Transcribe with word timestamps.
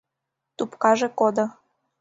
Тупкаже 0.57 1.07
кодо. 1.19 1.45